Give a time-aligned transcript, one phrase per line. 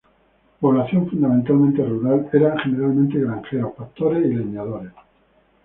[0.59, 4.91] Población fundamentalmente rural, eran generalmente granjeros, pastores y leñadores.